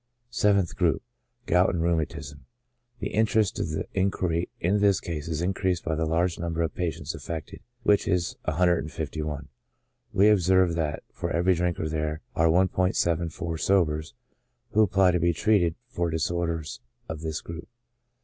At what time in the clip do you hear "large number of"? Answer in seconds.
6.07-6.73